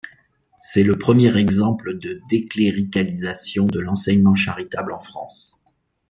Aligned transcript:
C'est 0.57 0.81
le 0.81 0.97
premier 0.97 1.37
exemple 1.37 1.93
de 1.95 2.21
décléricalisation 2.31 3.67
de 3.67 3.79
l'enseignement 3.79 4.33
charitable 4.33 4.93
en 4.93 4.99
France. 4.99 5.61